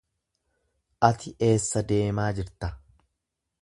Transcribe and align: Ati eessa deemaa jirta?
Ati 1.09 1.35
eessa 1.51 1.85
deemaa 1.93 2.29
jirta? 2.41 2.75